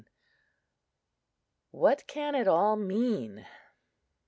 [1.69, 3.45] WHAT CAN IT ALL MEAN?